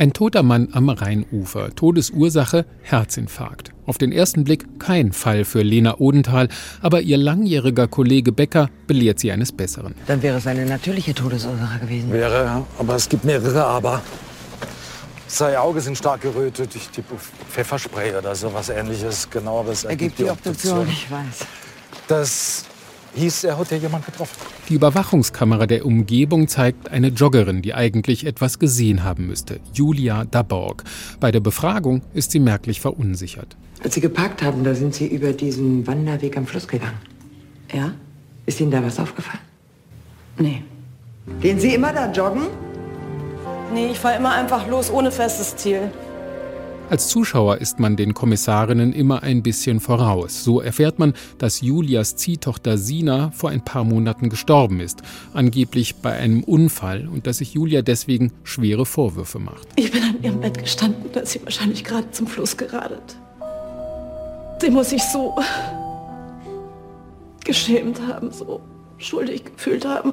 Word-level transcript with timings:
Ein 0.00 0.14
toter 0.14 0.42
Mann 0.42 0.68
am 0.72 0.88
Rheinufer. 0.88 1.74
Todesursache 1.74 2.64
Herzinfarkt. 2.80 3.72
Auf 3.84 3.98
den 3.98 4.12
ersten 4.12 4.44
Blick 4.44 4.80
kein 4.80 5.12
Fall 5.12 5.44
für 5.44 5.60
Lena 5.60 5.98
Odenthal, 5.98 6.48
aber 6.80 7.02
ihr 7.02 7.18
langjähriger 7.18 7.86
Kollege 7.86 8.32
Becker 8.32 8.70
belehrt 8.86 9.18
sie 9.18 9.30
eines 9.30 9.52
Besseren. 9.52 9.94
Dann 10.06 10.22
wäre 10.22 10.38
es 10.38 10.46
eine 10.46 10.64
natürliche 10.64 11.12
Todesursache 11.12 11.80
gewesen. 11.80 12.10
Wäre, 12.12 12.44
ja. 12.46 12.66
aber 12.78 12.94
es 12.94 13.10
gibt 13.10 13.26
mehrere 13.26 13.62
Aber. 13.62 14.00
Seine 15.26 15.60
Augen 15.60 15.80
sind 15.80 15.98
stark 15.98 16.22
gerötet. 16.22 16.74
Ich 16.74 16.88
tippe 16.88 17.16
Pfefferspray 17.50 18.16
oder 18.16 18.34
sowas 18.34 18.70
ähnliches. 18.70 19.28
Genaueres 19.28 19.84
ergibt 19.84 20.18
die 20.18 20.30
Obduktion, 20.30 20.88
ich 20.88 21.10
weiß. 21.10 21.46
Das 22.08 22.64
hieß, 23.14 23.44
er 23.44 23.58
hat 23.58 23.70
ja 23.70 23.76
jemand 23.76 24.06
getroffen. 24.06 24.36
Die 24.68 24.74
Überwachungskamera 24.74 25.66
der 25.66 25.84
Umgebung 25.84 26.48
zeigt 26.48 26.90
eine 26.90 27.08
Joggerin, 27.08 27.62
die 27.62 27.74
eigentlich 27.74 28.26
etwas 28.26 28.58
gesehen 28.58 29.04
haben 29.04 29.26
müsste. 29.26 29.60
Julia 29.74 30.24
Daborg. 30.24 30.84
Bei 31.18 31.30
der 31.30 31.40
Befragung 31.40 32.02
ist 32.14 32.30
sie 32.30 32.40
merklich 32.40 32.80
verunsichert. 32.80 33.56
Als 33.82 33.94
Sie 33.94 34.00
geparkt 34.00 34.42
haben, 34.42 34.62
da 34.62 34.74
sind 34.74 34.94
Sie 34.94 35.06
über 35.06 35.32
diesen 35.32 35.86
Wanderweg 35.86 36.36
am 36.36 36.46
Fluss 36.46 36.68
gegangen. 36.68 36.98
Ja? 37.72 37.92
Ist 38.44 38.60
Ihnen 38.60 38.70
da 38.70 38.84
was 38.84 38.98
aufgefallen? 38.98 39.40
Nee. 40.38 40.62
Gehen 41.40 41.58
Sie 41.58 41.74
immer 41.74 41.92
da 41.92 42.10
joggen? 42.10 42.48
Nee, 43.72 43.88
ich 43.92 43.98
fahre 43.98 44.16
immer 44.16 44.32
einfach 44.32 44.68
los, 44.68 44.90
ohne 44.90 45.10
festes 45.10 45.56
Ziel. 45.56 45.90
Als 46.90 47.06
Zuschauer 47.06 47.58
ist 47.58 47.78
man 47.78 47.94
den 47.94 48.14
Kommissarinnen 48.14 48.92
immer 48.92 49.22
ein 49.22 49.44
bisschen 49.44 49.78
voraus. 49.78 50.42
So 50.42 50.60
erfährt 50.60 50.98
man, 50.98 51.14
dass 51.38 51.60
Julias 51.60 52.16
Ziehtochter 52.16 52.78
Sina 52.78 53.30
vor 53.30 53.50
ein 53.50 53.64
paar 53.64 53.84
Monaten 53.84 54.28
gestorben 54.28 54.80
ist, 54.80 55.00
angeblich 55.32 55.94
bei 56.02 56.14
einem 56.14 56.42
Unfall 56.42 57.06
und 57.06 57.28
dass 57.28 57.38
sich 57.38 57.54
Julia 57.54 57.82
deswegen 57.82 58.32
schwere 58.42 58.86
Vorwürfe 58.86 59.38
macht. 59.38 59.68
Ich 59.76 59.92
bin 59.92 60.02
an 60.02 60.20
ihrem 60.20 60.40
Bett 60.40 60.58
gestanden, 60.58 61.04
da 61.12 61.20
ist 61.20 61.30
sie 61.30 61.44
wahrscheinlich 61.44 61.84
gerade 61.84 62.10
zum 62.10 62.26
Fluss 62.26 62.56
geradet. 62.56 63.16
Sie 64.60 64.70
muss 64.70 64.90
sich 64.90 65.04
so 65.04 65.36
geschämt 67.44 68.00
haben, 68.00 68.32
so 68.32 68.60
schuldig 68.98 69.44
gefühlt 69.44 69.84
haben. 69.84 70.12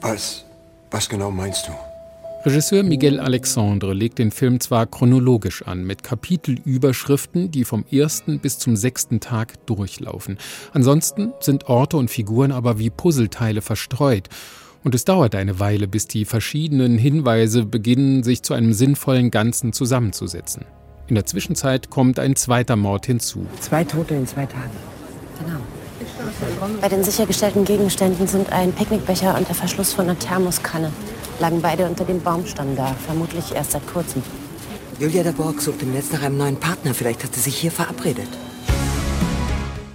Was, 0.00 0.44
was 0.90 1.08
genau 1.08 1.30
meinst 1.30 1.68
du? 1.68 1.95
Regisseur 2.46 2.84
Miguel 2.84 3.18
Alexandre 3.18 3.92
legt 3.92 4.20
den 4.20 4.30
Film 4.30 4.60
zwar 4.60 4.86
chronologisch 4.86 5.64
an, 5.66 5.82
mit 5.82 6.04
Kapitelüberschriften, 6.04 7.50
die 7.50 7.64
vom 7.64 7.84
ersten 7.90 8.38
bis 8.38 8.60
zum 8.60 8.76
sechsten 8.76 9.18
Tag 9.18 9.66
durchlaufen. 9.66 10.38
Ansonsten 10.72 11.32
sind 11.40 11.68
Orte 11.68 11.96
und 11.96 12.08
Figuren 12.08 12.52
aber 12.52 12.78
wie 12.78 12.88
Puzzleteile 12.88 13.62
verstreut. 13.62 14.28
Und 14.84 14.94
es 14.94 15.04
dauert 15.04 15.34
eine 15.34 15.58
Weile, 15.58 15.88
bis 15.88 16.06
die 16.06 16.24
verschiedenen 16.24 16.98
Hinweise 16.98 17.64
beginnen, 17.64 18.22
sich 18.22 18.44
zu 18.44 18.54
einem 18.54 18.74
sinnvollen 18.74 19.32
Ganzen 19.32 19.72
zusammenzusetzen. 19.72 20.64
In 21.08 21.16
der 21.16 21.26
Zwischenzeit 21.26 21.90
kommt 21.90 22.20
ein 22.20 22.36
zweiter 22.36 22.76
Mord 22.76 23.06
hinzu. 23.06 23.44
Zwei 23.58 23.82
Tote 23.82 24.14
in 24.14 24.24
zwei 24.28 24.46
Tagen. 24.46 24.70
Genau. 25.44 25.58
Bei 26.80 26.88
den 26.88 27.02
sichergestellten 27.02 27.64
Gegenständen 27.64 28.28
sind 28.28 28.52
ein 28.52 28.72
Picknickbecher 28.72 29.36
und 29.36 29.48
der 29.48 29.56
Verschluss 29.56 29.94
von 29.94 30.04
einer 30.04 30.18
Thermoskanne 30.18 30.92
lagen 31.40 31.60
beide 31.60 31.86
unter 31.86 32.04
dem 32.04 32.20
Baumstamm 32.20 32.76
da, 32.76 32.94
vermutlich 33.06 33.54
erst 33.54 33.72
seit 33.72 33.86
kurzem. 33.86 34.22
Julia 34.98 35.22
de 35.22 35.32
Borg 35.32 35.60
sucht 35.60 35.82
im 35.82 35.92
Netz 35.92 36.10
nach 36.12 36.22
einem 36.22 36.38
neuen 36.38 36.56
Partner. 36.56 36.94
Vielleicht 36.94 37.22
hat 37.22 37.34
sie 37.34 37.40
sich 37.40 37.56
hier 37.56 37.70
verabredet. 37.70 38.28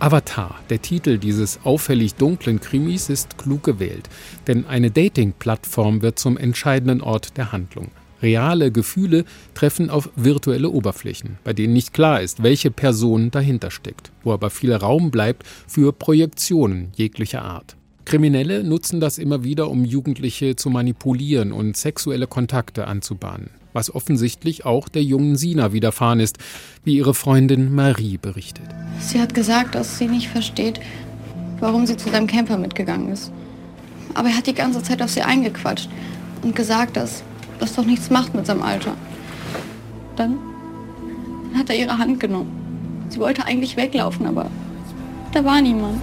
Avatar, 0.00 0.56
der 0.70 0.82
Titel 0.82 1.18
dieses 1.18 1.60
auffällig 1.64 2.14
dunklen 2.14 2.60
Krimis, 2.60 3.08
ist 3.08 3.38
klug 3.38 3.62
gewählt. 3.64 4.08
Denn 4.46 4.66
eine 4.66 4.90
Dating-Plattform 4.90 6.02
wird 6.02 6.18
zum 6.18 6.36
entscheidenden 6.36 7.00
Ort 7.00 7.36
der 7.36 7.52
Handlung. 7.52 7.90
Reale 8.20 8.72
Gefühle 8.72 9.24
treffen 9.54 9.90
auf 9.90 10.10
virtuelle 10.16 10.70
Oberflächen, 10.70 11.38
bei 11.44 11.52
denen 11.52 11.72
nicht 11.72 11.92
klar 11.92 12.20
ist, 12.20 12.42
welche 12.42 12.72
Person 12.72 13.30
dahinter 13.30 13.70
steckt, 13.70 14.10
wo 14.24 14.32
aber 14.32 14.50
viel 14.50 14.74
Raum 14.74 15.12
bleibt 15.12 15.44
für 15.68 15.92
Projektionen 15.92 16.90
jeglicher 16.96 17.42
Art. 17.42 17.77
Kriminelle 18.08 18.64
nutzen 18.64 19.00
das 19.00 19.18
immer 19.18 19.44
wieder, 19.44 19.68
um 19.68 19.84
Jugendliche 19.84 20.56
zu 20.56 20.70
manipulieren 20.70 21.52
und 21.52 21.76
sexuelle 21.76 22.26
Kontakte 22.26 22.86
anzubahnen, 22.86 23.50
was 23.74 23.94
offensichtlich 23.94 24.64
auch 24.64 24.88
der 24.88 25.02
jungen 25.02 25.36
Sina 25.36 25.74
widerfahren 25.74 26.18
ist, 26.18 26.38
wie 26.84 26.96
ihre 26.96 27.12
Freundin 27.12 27.74
Marie 27.74 28.16
berichtet. 28.16 28.64
Sie 28.98 29.20
hat 29.20 29.34
gesagt, 29.34 29.74
dass 29.74 29.98
sie 29.98 30.06
nicht 30.06 30.28
versteht, 30.28 30.80
warum 31.60 31.86
sie 31.86 31.98
zu 31.98 32.08
seinem 32.08 32.26
Camper 32.26 32.56
mitgegangen 32.56 33.12
ist. 33.12 33.30
Aber 34.14 34.28
er 34.28 34.38
hat 34.38 34.46
die 34.46 34.54
ganze 34.54 34.82
Zeit 34.82 35.02
auf 35.02 35.10
sie 35.10 35.20
eingequatscht 35.20 35.90
und 36.40 36.56
gesagt, 36.56 36.96
dass 36.96 37.22
das 37.58 37.74
doch 37.74 37.84
nichts 37.84 38.08
macht 38.08 38.34
mit 38.34 38.46
seinem 38.46 38.62
Alter. 38.62 38.96
Dann, 40.16 40.38
dann 41.52 41.60
hat 41.60 41.68
er 41.68 41.76
ihre 41.76 41.98
Hand 41.98 42.20
genommen. 42.20 43.04
Sie 43.10 43.20
wollte 43.20 43.44
eigentlich 43.44 43.76
weglaufen, 43.76 44.24
aber 44.24 44.50
da 45.34 45.44
war 45.44 45.60
niemand. 45.60 46.00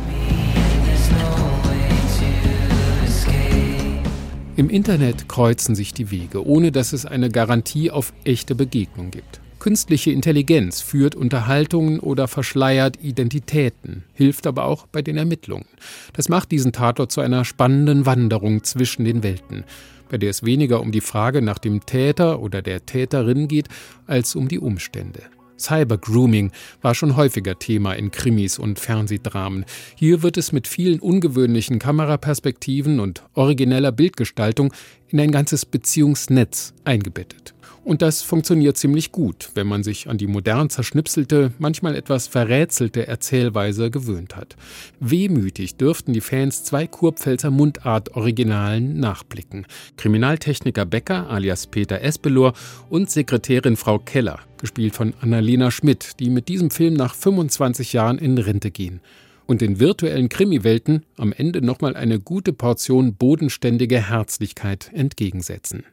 Im 4.58 4.70
Internet 4.70 5.28
kreuzen 5.28 5.76
sich 5.76 5.94
die 5.94 6.12
Wege, 6.12 6.48
ohne 6.48 6.72
dass 6.72 6.94
es 6.94 7.06
eine 7.06 7.30
Garantie 7.30 7.92
auf 7.92 8.14
echte 8.24 8.56
Begegnung 8.56 9.12
gibt. 9.12 9.42
Künstliche 9.60 10.12
Intelligenz 10.12 10.80
führt 10.80 11.14
Unterhaltungen 11.14 12.00
oder 12.00 12.30
verschleiert 12.30 13.04
Identitäten, 13.04 14.06
hilft 14.14 14.48
aber 14.48 14.64
auch 14.64 14.88
bei 14.88 15.02
den 15.02 15.18
Ermittlungen. 15.18 15.66
Das 16.14 16.30
macht 16.30 16.52
diesen 16.52 16.72
Tatort 16.72 17.12
zu 17.12 17.20
einer 17.20 17.44
spannenden 17.44 18.06
Wanderung 18.06 18.64
zwischen 18.64 19.04
den 19.04 19.24
Welten, 19.24 19.66
bei 20.08 20.18
der 20.18 20.30
es 20.30 20.46
weniger 20.46 20.80
um 20.80 20.94
die 20.94 21.02
Frage 21.02 21.42
nach 21.42 21.58
dem 21.58 21.86
Täter 21.86 22.40
oder 22.40 22.62
der 22.62 22.86
Täterin 22.86 23.50
geht, 23.50 23.68
als 24.08 24.38
um 24.38 24.48
die 24.48 24.60
Umstände. 24.60 25.24
Cybergrooming 25.58 26.52
war 26.82 26.96
schon 26.96 27.16
häufiger 27.16 27.58
Thema 27.60 27.94
in 27.94 28.12
Krimis 28.12 28.60
und 28.60 28.80
Fernsehdramen. 28.80 29.66
Hier 29.96 30.24
wird 30.24 30.38
es 30.38 30.52
mit 30.52 30.68
vielen 30.68 31.00
ungewöhnlichen 31.00 31.80
Kameraperspektiven 31.80 33.00
und 33.00 33.24
origineller 33.34 33.92
Bildgestaltung 33.92 34.74
in 35.10 35.20
ein 35.20 35.32
ganzes 35.32 35.66
Beziehungsnetz 35.66 36.74
eingebettet. 36.84 37.56
Und 37.86 38.02
das 38.02 38.24
funktioniert 38.24 38.78
ziemlich 38.78 39.12
gut, 39.12 39.52
wenn 39.54 39.68
man 39.68 39.84
sich 39.84 40.10
an 40.10 40.18
die 40.18 40.26
modern 40.26 40.72
zerschnipselte, 40.72 41.52
manchmal 41.60 41.96
etwas 41.96 42.26
verrätselte 42.26 43.08
Erzählweise 43.08 43.92
gewöhnt 43.92 44.36
hat. 44.36 44.56
Wehmütig 45.00 45.76
dürften 45.76 46.12
die 46.12 46.22
Fans 46.22 46.64
zwei 46.64 46.88
Kurpfälzer 46.88 47.52
Mundart-Originalen 47.52 49.00
nachblicken. 49.00 49.68
Kriminaltechniker 49.98 50.86
Becker 50.86 51.30
alias 51.30 51.68
Peter 51.68 52.02
Espelor 52.02 52.54
und 52.90 53.12
Sekretärin 53.12 53.78
Frau 53.78 54.00
Keller, 54.00 54.40
gespielt 54.60 54.96
von 54.96 55.14
Annalena 55.22 55.70
Schmidt, 55.70 56.20
die 56.20 56.32
mit 56.32 56.48
diesem 56.48 56.72
Film 56.72 56.96
nach 56.96 57.14
25 57.14 57.94
Jahren 57.94 58.18
in 58.18 58.40
Rente 58.40 58.72
gehen 58.72 59.00
und 59.48 59.62
den 59.62 59.80
virtuellen 59.80 60.30
Krimiwelten 60.30 61.06
am 61.18 61.34
Ende 61.34 61.62
nochmal 61.62 61.96
eine 61.96 62.20
gute 62.20 62.54
Portion 62.54 63.16
bodenständige 63.16 64.10
Herzlichkeit 64.10 64.92
entgegensetzen. 64.94 65.84